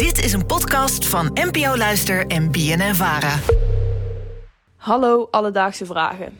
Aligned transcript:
Dit 0.00 0.24
is 0.24 0.32
een 0.32 0.46
podcast 0.46 1.06
van 1.06 1.30
NPO 1.34 1.76
Luister 1.76 2.26
en 2.26 2.50
BNN 2.50 2.94
Vara. 2.94 3.38
Hallo 4.76 5.28
alledaagse 5.30 5.86
vragen. 5.86 6.38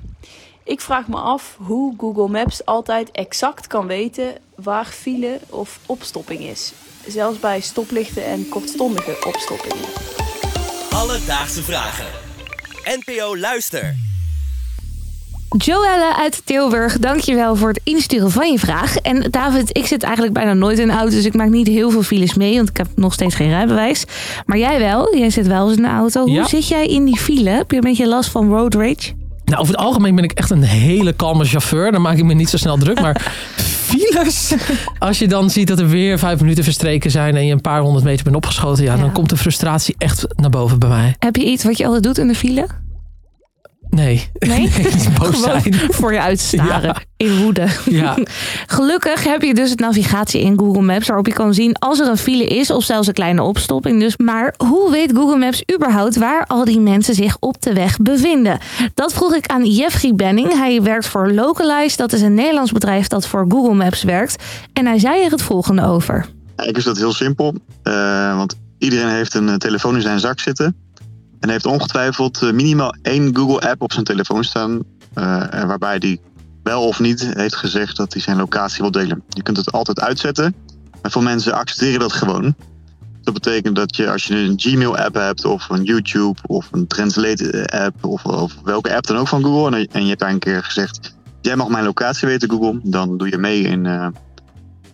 Ik 0.65 0.81
vraag 0.81 1.09
me 1.09 1.17
af 1.17 1.57
hoe 1.59 1.95
Google 1.99 2.29
Maps 2.29 2.65
altijd 2.65 3.11
exact 3.11 3.67
kan 3.67 3.87
weten 3.87 4.35
waar 4.55 4.85
file 4.85 5.41
of 5.51 5.81
opstopping 5.87 6.41
is. 6.41 6.73
Zelfs 7.07 7.39
bij 7.39 7.61
stoplichten 7.61 8.25
en 8.25 8.49
kortstondige 8.49 9.25
opstoppingen. 9.27 9.89
Alledaagse 10.91 11.63
vragen. 11.63 12.07
NPO 12.85 13.37
Luister. 13.37 14.10
Joelle 15.59 16.17
uit 16.17 16.43
Tilburg, 16.45 16.99
dankjewel 16.99 17.57
voor 17.57 17.69
het 17.69 17.81
insturen 17.85 18.31
van 18.31 18.53
je 18.53 18.59
vraag. 18.59 18.97
En 18.97 19.27
David, 19.31 19.77
ik 19.77 19.87
zit 19.87 20.03
eigenlijk 20.03 20.35
bijna 20.35 20.53
nooit 20.53 20.79
in 20.79 20.87
de 20.87 20.93
auto, 20.93 21.11
dus 21.15 21.25
ik 21.25 21.35
maak 21.35 21.49
niet 21.49 21.67
heel 21.67 21.91
veel 21.91 22.03
files 22.03 22.35
mee, 22.35 22.57
want 22.57 22.69
ik 22.69 22.77
heb 22.77 22.87
nog 22.95 23.13
steeds 23.13 23.35
geen 23.35 23.49
rijbewijs. 23.49 24.05
Maar 24.47 24.59
jij 24.59 24.79
wel, 24.79 25.17
jij 25.17 25.31
zit 25.31 25.47
wel 25.47 25.69
eens 25.69 25.77
in 25.77 25.83
de 25.83 25.89
auto. 25.89 26.27
Ja. 26.27 26.39
Hoe 26.41 26.49
zit 26.49 26.69
jij 26.69 26.87
in 26.87 27.05
die 27.05 27.19
file? 27.19 27.51
Heb 27.51 27.71
je 27.71 27.77
een 27.77 27.83
beetje 27.83 28.07
last 28.09 28.31
van 28.31 28.49
road 28.49 28.75
rage? 28.75 29.13
Nou, 29.45 29.63
over 29.63 29.75
het 29.75 29.83
algemeen 29.85 30.15
ben 30.15 30.25
ik 30.25 30.33
echt 30.33 30.51
een 30.51 30.63
hele 30.63 31.13
kalme 31.13 31.45
chauffeur. 31.45 31.93
Dan 31.93 32.03
maak 32.03 32.17
ik 32.17 32.25
me 32.25 32.35
niet 32.35 32.49
zo 32.49 32.57
snel 32.57 32.77
druk. 32.79 33.01
Maar 33.01 33.33
files, 33.89 34.55
als 34.99 35.19
je 35.19 35.29
dan 35.29 35.51
ziet 35.51 35.69
dat 35.69 35.79
er 35.79 35.89
weer 35.89 36.19
vijf 36.19 36.41
minuten 36.41 36.65
verstreken 36.65 37.11
zijn 37.11 37.37
en 37.37 37.47
je 37.47 37.53
een 37.53 37.61
paar 37.61 37.81
honderd 37.81 38.05
meter 38.05 38.25
bent 38.25 38.37
opgeschoten, 38.37 38.85
ja, 38.85 38.95
Ja. 38.95 39.01
dan 39.01 39.13
komt 39.13 39.29
de 39.31 39.37
frustratie 39.37 39.95
echt 39.99 40.27
naar 40.37 40.51
boven 40.51 40.79
bij 40.79 40.89
mij. 40.89 41.15
Heb 41.19 41.37
je 41.37 41.45
iets 41.45 41.65
wat 41.65 41.77
je 41.79 41.85
altijd 41.85 42.03
doet 42.03 42.19
in 42.19 42.27
de 42.29 42.35
file? 42.35 42.67
Nee. 43.91 44.29
Nee? 44.39 44.71
Boos 45.19 45.43
zijn. 45.43 45.75
voor 45.91 46.13
je 46.13 46.21
uitstaren, 46.21 46.83
Ja. 46.83 46.97
in 47.17 47.43
woede. 47.43 47.67
Ja. 47.85 48.17
Gelukkig 48.67 49.25
heb 49.25 49.43
je 49.43 49.55
dus 49.55 49.71
het 49.71 49.79
navigatie 49.79 50.41
in 50.41 50.59
Google 50.59 50.83
Maps 50.83 51.07
waarop 51.07 51.27
je 51.27 51.33
kan 51.33 51.55
zien 51.55 51.75
als 51.79 52.01
er 52.01 52.07
een 52.09 52.17
file 52.17 52.45
is 52.47 52.71
of 52.71 52.85
zelfs 52.85 53.07
een 53.07 53.15
kleine 53.15 53.43
opstopping. 53.43 54.01
Dus, 54.01 54.17
maar 54.17 54.55
hoe 54.57 54.91
weet 54.91 55.13
Google 55.15 55.39
Maps 55.39 55.63
überhaupt 55.75 56.17
waar 56.17 56.47
al 56.47 56.65
die 56.65 56.81
mensen 56.81 57.15
zich 57.15 57.37
op 57.41 57.63
de 57.63 57.73
weg 57.73 57.97
bevinden? 57.97 58.59
Dat 58.95 59.13
vroeg 59.13 59.35
ik 59.35 59.47
aan 59.47 59.65
Jeffrey 59.67 60.15
Benning. 60.15 60.53
Hij 60.53 60.83
werkt 60.83 61.07
voor 61.07 61.33
Localize. 61.33 61.97
Dat 61.97 62.13
is 62.13 62.21
een 62.21 62.35
Nederlands 62.35 62.73
bedrijf 62.73 63.07
dat 63.09 63.27
voor 63.27 63.45
Google 63.49 63.75
Maps 63.75 64.03
werkt. 64.03 64.43
En 64.73 64.87
hij 64.87 64.99
zei 64.99 65.25
er 65.25 65.31
het 65.31 65.43
volgende 65.43 65.87
over. 65.87 66.15
Eigenlijk 66.57 66.79
is 66.79 66.85
dat 66.85 66.97
heel 66.97 67.13
simpel, 67.13 67.55
eh, 67.83 68.37
want 68.37 68.55
iedereen 68.79 69.09
heeft 69.09 69.35
een 69.35 69.49
eh, 69.49 69.55
telefoon 69.55 69.95
in 69.97 70.03
zijn 70.03 70.21
zak 70.21 70.41
zitten. 70.41 70.77
En 71.41 71.49
heeft 71.49 71.67
ongetwijfeld 71.67 72.43
eh, 72.43 72.53
minimaal 72.53 72.95
één 73.03 73.37
Google-app 73.37 73.83
op 73.83 73.93
zijn 73.93 74.05
telefoon 74.05 74.45
staan. 74.45 74.83
eh, 75.15 75.65
waarbij 75.65 75.99
die 75.99 76.21
wel 76.63 76.83
of 76.87 77.01
niet 77.01 77.35
heeft 77.35 77.57
gezegd 77.57 77.97
dat 77.97 78.13
hij 78.13 78.23
zijn 78.23 78.37
locatie 78.37 78.83
wil 78.83 78.91
delen. 78.91 79.23
Je 79.29 79.43
kunt 79.43 79.57
het 79.57 79.73
altijd 79.73 80.01
uitzetten, 80.01 80.55
maar 81.03 81.11
veel 81.11 81.23
mensen 81.23 81.53
accepteren 81.53 82.01
dat 82.01 82.13
gewoon. 82.13 82.55
Dat 83.23 83.35
betekent 83.35 83.77
dat 83.77 83.97
je 83.97 84.11
als 84.11 84.25
je 84.25 84.37
een 84.37 84.61
Gmail-app 84.61 85.15
hebt, 85.15 85.45
of 85.45 85.69
een 85.69 85.83
YouTube, 85.83 86.39
of 86.47 86.69
een 86.71 86.87
Translate-app, 86.87 88.05
of, 88.05 88.25
of 88.25 88.57
welke 88.65 88.95
app 88.95 89.07
dan 89.07 89.17
ook 89.17 89.29
van 89.29 89.43
Google, 89.43 89.87
en, 89.93 90.03
je 90.03 90.09
hebt 90.09 90.21
daar 90.21 90.31
een 90.31 90.39
keer 90.39 90.63
gezegd: 90.65 91.15
Jij 91.41 91.57
mag 91.57 91.69
mijn 91.69 91.85
locatie 91.85 92.29
weten, 92.29 92.51
Google, 92.51 92.81
dan 92.83 93.17
doe 93.17 93.29
je 93.29 93.39
mee 93.39 93.63
in 93.63 93.87
eh, 93.87 94.09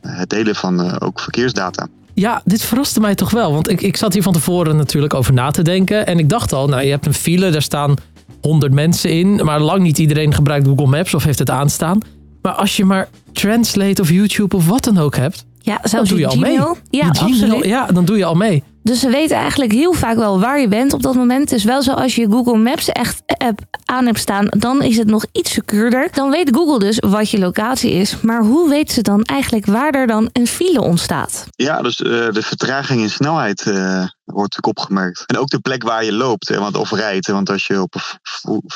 het 0.00 0.30
delen 0.30 0.54
van 0.54 1.00
ook 1.00 1.20
verkeersdata. 1.20 1.88
Ja, 2.18 2.42
dit 2.44 2.62
verraste 2.62 3.00
mij 3.00 3.14
toch 3.14 3.30
wel. 3.30 3.52
Want 3.52 3.70
ik, 3.70 3.80
ik 3.80 3.96
zat 3.96 4.12
hier 4.12 4.22
van 4.22 4.32
tevoren 4.32 4.76
natuurlijk 4.76 5.14
over 5.14 5.32
na 5.32 5.50
te 5.50 5.62
denken. 5.62 6.06
En 6.06 6.18
ik 6.18 6.28
dacht 6.28 6.52
al, 6.52 6.68
nou, 6.68 6.82
je 6.82 6.90
hebt 6.90 7.06
een 7.06 7.14
file, 7.14 7.50
daar 7.50 7.62
staan 7.62 7.94
100 8.40 8.72
mensen 8.72 9.10
in. 9.10 9.40
Maar 9.44 9.60
lang 9.60 9.82
niet 9.82 9.98
iedereen 9.98 10.34
gebruikt 10.34 10.66
Google 10.66 10.86
Maps 10.86 11.14
of 11.14 11.24
heeft 11.24 11.38
het 11.38 11.50
aanstaan. 11.50 11.98
Maar 12.42 12.52
als 12.52 12.76
je 12.76 12.84
maar 12.84 13.08
Translate 13.32 14.02
of 14.02 14.10
YouTube 14.10 14.56
of 14.56 14.66
wat 14.66 14.84
dan 14.84 14.98
ook 14.98 15.16
hebt, 15.16 15.44
Ja, 15.60 15.80
dan 15.90 16.04
doe 16.04 16.18
je 16.18 16.26
al 16.26 16.36
mee. 16.36 16.52
Ja, 16.52 17.10
Die 17.10 17.20
Gmail, 17.22 17.32
absoluut. 17.32 17.64
ja, 17.64 17.86
dan 17.86 18.04
doe 18.04 18.16
je 18.16 18.24
al 18.24 18.34
mee. 18.34 18.62
Dus 18.86 19.00
ze 19.00 19.08
weten 19.08 19.36
eigenlijk 19.36 19.72
heel 19.72 19.92
vaak 19.92 20.16
wel 20.16 20.40
waar 20.40 20.60
je 20.60 20.68
bent 20.68 20.92
op 20.92 21.02
dat 21.02 21.14
moment. 21.14 21.52
Is 21.52 21.64
wel 21.64 21.82
zo 21.82 21.92
als 21.92 22.14
je 22.14 22.30
Google 22.30 22.56
Maps 22.56 22.88
echt 22.88 23.22
app 23.26 23.60
aan 23.84 24.06
hebt 24.06 24.18
staan, 24.18 24.46
dan 24.48 24.82
is 24.82 24.96
het 24.96 25.06
nog 25.06 25.24
iets 25.32 25.52
secuurder. 25.52 26.08
Dan 26.12 26.30
weet 26.30 26.54
Google 26.54 26.78
dus 26.78 26.98
wat 26.98 27.30
je 27.30 27.38
locatie 27.38 27.92
is. 27.92 28.20
Maar 28.20 28.42
hoe 28.42 28.68
weten 28.68 28.94
ze 28.94 29.02
dan 29.02 29.22
eigenlijk 29.22 29.66
waar 29.66 29.90
er 29.90 30.06
dan 30.06 30.30
een 30.32 30.46
file 30.46 30.80
ontstaat? 30.80 31.46
Ja, 31.50 31.82
dus 31.82 32.02
eh, 32.02 32.10
de 32.10 32.42
vertraging 32.42 33.00
in 33.00 33.10
snelheid 33.10 33.60
eh, 33.60 34.06
wordt 34.24 34.56
natuurlijk 34.56 34.78
opgemerkt. 34.78 35.24
En 35.26 35.38
ook 35.38 35.48
de 35.48 35.60
plek 35.60 35.82
waar 35.82 36.04
je 36.04 36.12
loopt 36.12 36.48
hè, 36.48 36.58
want, 36.58 36.76
of 36.76 36.90
rijdt. 36.90 37.26
Want 37.26 37.50
als 37.50 37.66
je 37.66 37.80
op 37.80 37.94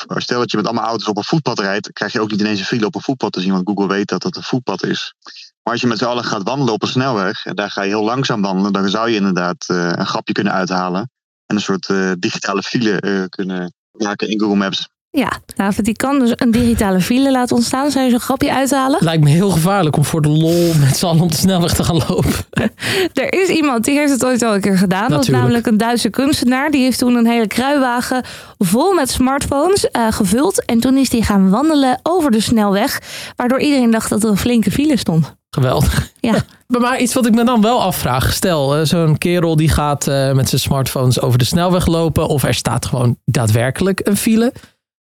een 0.07 0.21
stel 0.21 0.39
dat 0.39 0.51
je 0.51 0.57
met 0.57 0.65
allemaal 0.65 0.85
auto's 0.85 1.07
op 1.07 1.17
een 1.17 1.23
voetpad 1.23 1.59
rijdt, 1.59 1.93
krijg 1.93 2.11
je 2.11 2.21
ook 2.21 2.31
niet 2.31 2.39
ineens 2.39 2.59
een 2.59 2.65
file 2.65 2.85
op 2.85 2.95
een 2.95 3.01
voetpad 3.01 3.31
te 3.31 3.41
zien. 3.41 3.51
Want 3.51 3.67
Google 3.67 3.87
weet 3.87 4.07
dat 4.07 4.21
dat 4.21 4.35
een 4.35 4.43
voetpad 4.43 4.83
is. 4.83 5.13
Maar 5.63 5.73
als 5.73 5.81
je 5.81 5.87
met 5.87 5.97
z'n 5.97 6.05
allen 6.05 6.23
gaat 6.23 6.43
wandelen 6.43 6.73
op 6.73 6.81
een 6.81 6.87
snelweg, 6.87 7.45
en 7.45 7.55
daar 7.55 7.69
ga 7.69 7.81
je 7.81 7.89
heel 7.89 8.03
langzaam 8.03 8.41
wandelen, 8.41 8.73
dan 8.73 8.89
zou 8.89 9.09
je 9.09 9.15
inderdaad 9.15 9.65
eh, 9.67 9.91
een 9.95 10.05
grapje 10.05 10.33
kunnen 10.33 10.53
uithalen. 10.53 11.09
En 11.45 11.55
een 11.55 11.61
soort 11.61 11.89
eh, 11.89 12.11
digitale 12.19 12.61
file 12.61 12.99
eh, 12.99 13.23
kunnen 13.29 13.73
maken 13.91 14.29
in 14.29 14.39
Google 14.39 14.57
Maps. 14.57 14.89
Ja, 15.17 15.39
David, 15.55 15.85
die 15.85 15.95
kan 15.95 16.19
dus 16.19 16.31
een 16.35 16.51
digitale 16.51 17.01
file 17.01 17.31
laten 17.31 17.55
ontstaan. 17.55 17.91
Zou 17.91 18.05
je 18.05 18.11
zo'n 18.11 18.19
grapje 18.19 18.53
uithalen? 18.53 19.03
Lijkt 19.03 19.23
me 19.23 19.29
heel 19.29 19.49
gevaarlijk 19.49 19.95
om 19.95 20.05
voor 20.05 20.21
de 20.21 20.29
lol 20.29 20.73
met 20.73 20.97
z'n 20.97 21.05
allen 21.05 21.21
op 21.21 21.31
de 21.31 21.37
snelweg 21.37 21.73
te 21.73 21.83
gaan 21.83 22.01
lopen. 22.07 22.33
Er 23.13 23.33
is 23.33 23.47
iemand 23.47 23.85
die 23.85 23.97
heeft 23.97 24.11
het 24.11 24.25
ooit 24.25 24.41
al 24.41 24.53
een 24.53 24.61
keer 24.61 24.77
gedaan. 24.77 24.99
Dat 24.99 25.09
was 25.09 25.17
Natuurlijk. 25.17 25.43
namelijk 25.43 25.65
een 25.65 25.77
Duitse 25.77 26.09
kunstenaar. 26.09 26.71
Die 26.71 26.81
heeft 26.81 26.97
toen 26.97 27.15
een 27.15 27.27
hele 27.27 27.47
kruiwagen 27.47 28.23
vol 28.57 28.93
met 28.93 29.09
smartphones 29.09 29.89
eh, 29.89 30.11
gevuld. 30.11 30.65
En 30.65 30.79
toen 30.79 30.97
is 30.97 31.11
hij 31.11 31.21
gaan 31.21 31.49
wandelen 31.49 31.99
over 32.03 32.31
de 32.31 32.39
snelweg. 32.39 33.01
Waardoor 33.35 33.59
iedereen 33.59 33.91
dacht 33.91 34.09
dat 34.09 34.23
er 34.23 34.29
een 34.29 34.37
flinke 34.37 34.71
file 34.71 34.97
stond. 34.97 35.39
Geweldig. 35.55 36.11
Ja. 36.19 36.35
Maar 36.79 36.99
iets 36.99 37.13
wat 37.13 37.25
ik 37.25 37.33
me 37.33 37.43
dan 37.43 37.61
wel 37.61 37.81
afvraag. 37.81 38.33
Stel, 38.33 38.75
eh, 38.75 38.85
zo'n 38.85 39.17
kerel 39.17 39.55
die 39.55 39.69
gaat 39.69 40.07
eh, 40.07 40.31
met 40.31 40.49
zijn 40.49 40.61
smartphones 40.61 41.21
over 41.21 41.39
de 41.39 41.45
snelweg 41.45 41.85
lopen. 41.85 42.27
Of 42.27 42.43
er 42.43 42.53
staat 42.53 42.85
gewoon 42.85 43.17
daadwerkelijk 43.25 44.01
een 44.03 44.17
file. 44.17 44.53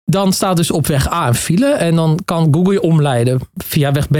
Dan 0.04 0.32
staat 0.32 0.56
dus 0.56 0.70
op 0.70 0.86
weg 0.86 1.12
A 1.12 1.28
een 1.28 1.34
file. 1.34 1.66
En 1.66 1.94
dan 1.94 2.18
kan 2.24 2.48
Google 2.50 2.72
je 2.72 2.80
omleiden 2.80 3.40
via 3.54 3.92
weg 3.92 4.08
B. 4.08 4.14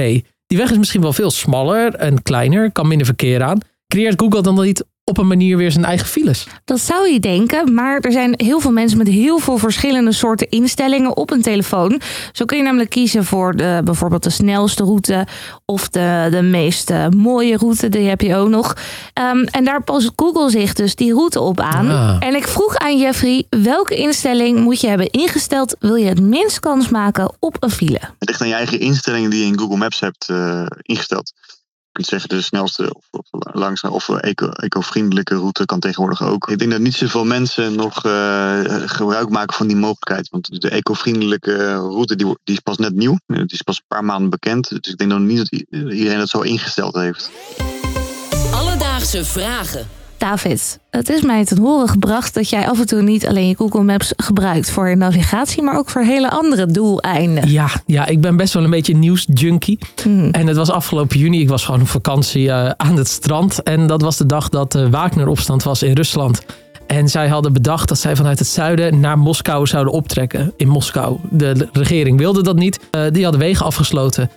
Die 0.46 0.58
weg 0.58 0.70
is 0.70 0.78
misschien 0.78 1.00
wel 1.00 1.12
veel 1.12 1.30
smaller 1.30 1.94
en 1.94 2.22
kleiner. 2.22 2.72
Kan 2.72 2.88
minder 2.88 3.06
verkeer 3.06 3.42
aan. 3.42 3.58
Creëert 3.86 4.20
Google 4.20 4.42
dan 4.42 4.60
niet 4.60 4.84
op 5.08 5.18
een 5.18 5.26
manier 5.26 5.56
weer 5.56 5.72
zijn 5.72 5.84
eigen 5.84 6.06
files? 6.06 6.46
Dat 6.64 6.80
zou 6.80 7.10
je 7.12 7.20
denken, 7.20 7.74
maar 7.74 8.00
er 8.00 8.12
zijn 8.12 8.34
heel 8.36 8.60
veel 8.60 8.72
mensen 8.72 8.98
met 8.98 9.08
heel 9.08 9.38
veel 9.38 9.58
verschillende 9.58 10.12
soorten 10.12 10.48
instellingen 10.48 11.16
op 11.16 11.30
een 11.30 11.42
telefoon. 11.42 12.00
Zo 12.32 12.44
kun 12.44 12.56
je 12.56 12.62
namelijk 12.62 12.90
kiezen 12.90 13.24
voor 13.24 13.56
de, 13.56 13.80
bijvoorbeeld 13.84 14.22
de 14.22 14.30
snelste 14.30 14.82
route 14.82 15.26
of 15.64 15.88
de, 15.88 16.28
de 16.30 16.42
meest 16.42 16.90
eh, 16.90 17.08
mooie 17.08 17.56
route, 17.56 17.88
die 17.88 18.08
heb 18.08 18.20
je 18.20 18.36
ook 18.36 18.48
nog. 18.48 18.76
Ehm, 19.12 19.38
en 19.38 19.64
daar 19.64 19.82
past 19.82 20.12
Google 20.16 20.50
zich 20.50 20.72
dus 20.72 20.94
die 20.94 21.12
route 21.12 21.40
op 21.40 21.60
aan. 21.60 21.90
Ah. 21.90 22.16
En 22.20 22.34
ik 22.34 22.46
vroeg 22.48 22.76
aan 22.76 22.98
Jeffrey, 22.98 23.44
welke 23.50 23.96
instelling 23.96 24.60
moet 24.60 24.80
je 24.80 24.88
hebben 24.88 25.10
ingesteld, 25.10 25.76
wil 25.78 25.94
je 25.94 26.08
het 26.08 26.20
minst 26.20 26.60
kans 26.60 26.88
maken 26.88 27.32
op 27.38 27.56
een 27.60 27.70
file? 27.70 28.00
Het 28.18 28.28
ligt 28.28 28.40
aan 28.40 28.48
je 28.48 28.54
eigen 28.54 28.80
instellingen 28.80 29.30
die 29.30 29.40
je 29.40 29.46
in 29.46 29.58
Google 29.58 29.76
Maps 29.76 30.00
hebt 30.00 30.28
eh, 30.28 30.66
ingesteld. 30.82 31.32
Kunt 31.98 32.10
zeggen 32.10 32.28
de 32.28 32.42
snelste 32.42 32.94
of, 32.94 33.04
of 33.10 33.26
langzaam 33.52 33.92
of 33.92 34.08
eco- 34.08 34.48
eco-vriendelijke 34.50 35.34
route 35.34 35.64
kan 35.64 35.80
tegenwoordig 35.80 36.22
ook. 36.22 36.48
Ik 36.48 36.58
denk 36.58 36.70
dat 36.70 36.80
niet 36.80 36.94
zoveel 36.94 37.24
mensen 37.24 37.74
nog 37.74 38.04
eh, 38.04 38.60
gebruik 38.86 39.28
maken 39.28 39.54
van 39.56 39.66
die 39.66 39.76
mogelijkheid. 39.76 40.28
Want 40.28 40.60
de 40.60 40.68
eco-vriendelijke 40.68 41.74
route 41.74 42.16
die, 42.16 42.26
die 42.26 42.54
is 42.54 42.60
pas 42.60 42.76
net 42.76 42.94
nieuw. 42.94 43.18
Eh, 43.26 43.36
Die 43.36 43.46
is 43.46 43.62
pas 43.62 43.76
een 43.76 43.84
paar 43.88 44.04
maanden 44.04 44.30
bekend. 44.30 44.68
Dus 44.68 44.92
ik 44.92 44.98
denk 44.98 45.10
nog 45.10 45.20
niet 45.20 45.38
dat 45.38 45.62
iedereen 45.70 46.18
dat 46.18 46.28
zo 46.28 46.40
ingesteld 46.40 46.94
heeft. 46.94 47.30
Alledaagse 48.52 49.24
vragen. 49.24 49.88
David, 50.18 50.78
het 50.90 51.08
is 51.08 51.22
mij 51.22 51.44
ten 51.44 51.58
horen 51.58 51.88
gebracht 51.88 52.34
dat 52.34 52.48
jij 52.48 52.68
af 52.68 52.80
en 52.80 52.86
toe 52.86 53.02
niet 53.02 53.26
alleen 53.26 53.48
je 53.48 53.56
Google 53.56 53.82
Maps 53.82 54.12
gebruikt 54.16 54.70
voor 54.70 54.96
navigatie, 54.96 55.62
maar 55.62 55.78
ook 55.78 55.90
voor 55.90 56.02
hele 56.02 56.30
andere 56.30 56.66
doeleinden. 56.66 57.50
Ja, 57.50 57.68
ja, 57.86 58.06
ik 58.06 58.20
ben 58.20 58.36
best 58.36 58.54
wel 58.54 58.64
een 58.64 58.70
beetje 58.70 58.96
nieuwsjunkie. 58.96 59.78
Hmm. 60.02 60.30
En 60.30 60.46
het 60.46 60.56
was 60.56 60.70
afgelopen 60.70 61.18
juni. 61.18 61.40
Ik 61.40 61.48
was 61.48 61.64
gewoon 61.64 61.80
op 61.80 61.88
vakantie 61.88 62.50
eh, 62.50 62.70
aan 62.76 62.96
het 62.96 63.08
strand. 63.08 63.62
En 63.62 63.86
dat 63.86 64.02
was 64.02 64.16
de 64.16 64.26
dag 64.26 64.48
dat 64.48 64.72
de 64.72 64.90
Wagner-opstand 64.90 65.62
was 65.62 65.82
in 65.82 65.92
Rusland. 65.92 66.42
En 66.86 67.08
zij 67.08 67.28
hadden 67.28 67.52
bedacht 67.52 67.88
dat 67.88 67.98
zij 67.98 68.16
vanuit 68.16 68.38
het 68.38 68.48
zuiden 68.48 69.00
naar 69.00 69.18
Moskou 69.18 69.66
zouden 69.66 69.92
optrekken. 69.92 70.52
In 70.56 70.68
Moskou. 70.68 71.18
De 71.30 71.68
regering 71.72 72.18
wilde 72.18 72.42
dat 72.42 72.56
niet. 72.56 72.80
Eh, 72.90 73.02
die 73.10 73.22
hadden 73.22 73.40
wegen 73.40 73.66
afgesloten. 73.66 74.30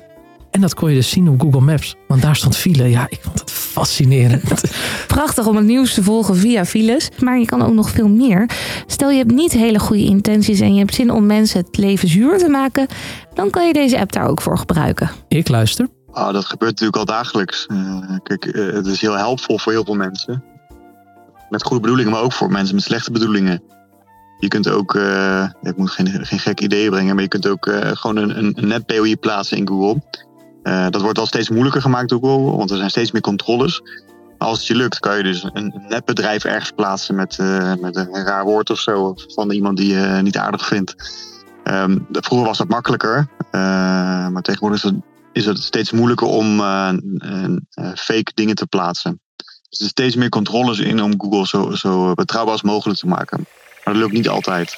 En 0.52 0.62
dat 0.62 0.74
kon 0.74 0.90
je 0.90 0.96
dus 0.96 1.10
zien 1.10 1.30
op 1.30 1.42
Google 1.42 1.62
Maps. 1.62 1.96
Want 2.08 2.22
daar 2.22 2.36
stond 2.36 2.58
file. 2.58 2.90
Ja, 2.90 3.06
ik 3.10 3.20
vond 3.22 3.40
het 3.40 3.51
fascinerend. 3.72 4.62
Prachtig 5.08 5.48
om 5.48 5.56
het 5.56 5.66
nieuws 5.66 5.94
te 5.94 6.04
volgen 6.04 6.36
via 6.36 6.66
files, 6.66 7.10
maar 7.20 7.40
je 7.40 7.46
kan 7.46 7.62
ook 7.62 7.74
nog 7.74 7.90
veel 7.90 8.08
meer. 8.08 8.50
Stel 8.88 9.10
je 9.10 9.18
hebt 9.18 9.32
niet 9.32 9.52
hele 9.52 9.80
goede 9.80 10.04
intenties 10.04 10.60
en 10.60 10.74
je 10.74 10.80
hebt 10.80 10.94
zin 10.94 11.12
om 11.12 11.26
mensen 11.26 11.60
het 11.60 11.78
leven 11.78 12.08
zuur 12.08 12.38
te 12.38 12.50
maken, 12.50 12.88
dan 13.34 13.50
kan 13.50 13.68
je 13.68 13.74
deze 13.74 14.00
app 14.00 14.12
daar 14.12 14.28
ook 14.28 14.42
voor 14.42 14.58
gebruiken. 14.58 15.10
ik 15.28 15.50
luister. 15.50 15.88
Ah, 16.12 16.34
dat 16.34 16.46
gebeurt 16.46 16.72
natuurlijk 16.72 16.98
al 16.98 17.16
dagelijks. 17.16 17.66
Eh, 17.66 17.98
kijk, 18.24 18.46
eh, 18.46 18.74
het 18.74 18.86
is 18.86 19.02
heel 19.02 19.18
helpvol 19.18 19.58
voor 19.58 19.72
heel 19.72 19.86
veel 19.86 19.96
mensen. 19.96 20.44
Met 21.50 21.64
goede 21.64 21.82
bedoelingen, 21.82 22.12
maar 22.12 22.22
ook 22.22 22.34
voor 22.34 22.52
mensen 22.52 22.76
met 22.76 22.84
slechte 22.84 23.12
bedoelingen. 23.12 23.64
Je 24.42 24.48
kunt 24.48 24.70
ook, 24.70 24.96
eh, 24.96 25.50
ik 25.62 25.78
moet 25.78 25.92
geen, 25.92 26.26
geen 26.26 26.40
gek 26.40 26.62
ideeën 26.62 26.90
brengen, 26.90 27.14
maar 27.14 27.24
je 27.24 27.30
kunt 27.30 27.48
ook 27.48 27.68
eh, 27.68 27.92
gewoon 27.94 28.16
een, 28.16 28.38
een, 28.38 28.54
een 28.56 28.68
net-POI 28.68 29.18
plaatsen 29.18 29.58
in 29.58 29.68
Google. 29.68 30.02
Eh, 30.64 30.90
dat 30.90 31.02
wordt 31.02 31.20
al 31.20 31.26
steeds 31.26 31.50
moeilijker 31.50 31.82
gemaakt 31.82 32.10
door 32.10 32.20
Google, 32.20 32.58
want 32.58 32.72
er 32.72 32.78
zijn 32.78 32.90
steeds 32.90 33.12
meer 33.12 33.22
controles. 33.22 33.82
Als 34.38 34.58
het 34.58 34.68
je 34.68 34.76
lukt, 34.76 35.00
kan 35.00 35.18
je 35.18 35.24
dus 35.24 35.50
een 35.54 35.86
nepbedrijf 35.88 36.44
ergens 36.44 36.72
plaatsen 36.72 37.16
met, 37.16 37.38
uh, 37.42 37.74
met 37.80 37.96
een 37.96 38.24
raar 38.24 38.44
woord 38.44 38.70
of 38.70 38.80
zo. 38.80 39.14
Van 39.28 39.52
iemand 39.52 39.78
die 39.78 39.94
je 39.94 40.20
niet 40.22 40.38
aardig 40.38 40.66
vindt. 40.66 40.96
Um, 41.64 42.08
vroeger 42.12 42.48
was 42.48 42.58
dat 42.58 42.68
makkelijker. 42.68 43.28
Uh, 43.52 43.52
maar 44.28 44.42
tegenwoordig 44.42 44.84
is 44.84 44.90
het, 44.90 45.00
is 45.34 45.46
het 45.46 45.58
steeds 45.58 45.92
moeilijker 45.92 46.28
om 46.28 46.58
fake 47.96 48.32
dingen 48.34 48.56
te 48.56 48.68
plaatsen. 48.68 49.22
Dus 49.70 49.80
er 49.80 49.88
steeds 49.88 50.16
meer 50.16 50.30
controles 50.30 50.80
in 50.80 51.02
om 51.02 51.14
Google 51.18 51.48
zo, 51.48 51.72
zo 51.72 52.14
betrouwbaar 52.14 52.54
als 52.54 52.62
mogelijk 52.62 53.00
te 53.00 53.08
maken. 53.08 53.48
Maar 53.84 53.94
dat 53.94 54.04
lukt 54.04 54.14
niet 54.14 54.30
altijd. 54.30 54.76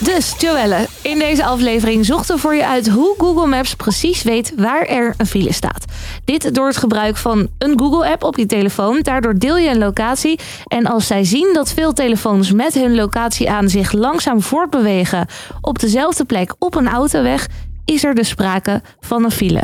Dus 0.00 0.34
Joelle, 0.38 0.86
in 1.02 1.18
deze 1.18 1.44
aflevering 1.44 2.04
zochten 2.04 2.34
we 2.34 2.40
voor 2.40 2.54
je 2.54 2.66
uit 2.66 2.88
hoe 2.88 3.14
Google 3.18 3.46
Maps 3.46 3.74
precies 3.74 4.22
weet 4.22 4.52
waar 4.56 4.82
er 4.82 5.14
een 5.16 5.26
file 5.26 5.52
staat. 5.52 5.84
Dit 6.24 6.54
door 6.54 6.66
het 6.66 6.76
gebruik 6.76 7.16
van 7.16 7.48
een 7.58 7.78
Google-app 7.78 8.22
op 8.22 8.36
je 8.36 8.46
telefoon. 8.46 9.00
Daardoor 9.02 9.38
deel 9.38 9.56
je 9.56 9.68
een 9.68 9.78
locatie. 9.78 10.38
En 10.64 10.86
als 10.86 11.06
zij 11.06 11.24
zien 11.24 11.50
dat 11.52 11.72
veel 11.72 11.92
telefoons 11.92 12.52
met 12.52 12.74
hun 12.74 12.94
locatie 12.94 13.50
aan 13.50 13.68
zich 13.68 13.92
langzaam 13.92 14.42
voortbewegen 14.42 15.26
op 15.60 15.78
dezelfde 15.78 16.24
plek 16.24 16.54
op 16.58 16.74
een 16.74 16.88
autoweg, 16.88 17.46
is 17.88 18.04
er 18.04 18.14
dus 18.14 18.28
sprake 18.28 18.82
van 19.00 19.24
een 19.24 19.30
file. 19.30 19.62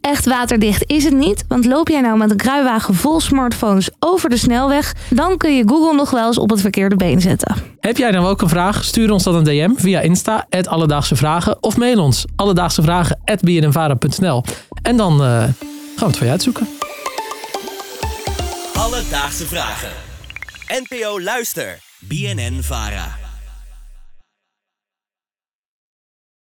Echt 0.00 0.26
waterdicht 0.26 0.82
is 0.86 1.04
het 1.04 1.14
niet, 1.14 1.44
want 1.48 1.64
loop 1.64 1.88
jij 1.88 2.00
nou 2.00 2.18
met 2.18 2.30
een 2.30 2.36
kruiwagen 2.36 2.94
vol 2.94 3.20
smartphones 3.20 3.90
over 3.98 4.30
de 4.30 4.36
snelweg, 4.36 4.94
dan 5.10 5.36
kun 5.36 5.56
je 5.56 5.68
Google 5.68 5.96
nog 5.96 6.10
wel 6.10 6.26
eens 6.26 6.38
op 6.38 6.50
het 6.50 6.60
verkeerde 6.60 6.96
been 6.96 7.20
zetten. 7.20 7.56
Heb 7.80 7.96
jij 7.96 8.10
nou 8.10 8.26
ook 8.26 8.42
een 8.42 8.48
vraag? 8.48 8.84
Stuur 8.84 9.10
ons 9.10 9.22
dan 9.22 9.34
een 9.34 9.44
DM 9.44 9.70
via 9.76 10.00
Insta, 10.00 10.46
Alledaagse 10.62 11.16
Vragen, 11.16 11.62
of 11.62 11.76
mail 11.76 12.02
ons, 12.02 12.24
alledaagsevragen.bnnvara.nl. 12.36 14.44
En 14.82 14.96
dan 14.96 15.12
uh, 15.12 15.18
gaan 15.18 15.54
we 15.96 16.04
het 16.04 16.16
voor 16.16 16.26
je 16.26 16.32
uitzoeken. 16.32 16.68
Alledaagse 18.74 19.46
Vragen. 19.46 19.90
NPO 20.68 21.20
Luister. 21.20 21.78
BNN 22.00 22.58
Vara. 22.62 23.23